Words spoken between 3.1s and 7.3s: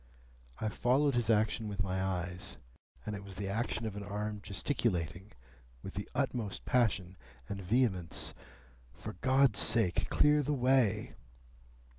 it was the action of an arm gesticulating, with the utmost passion